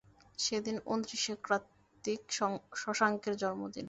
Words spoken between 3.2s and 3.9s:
জন্মদিন।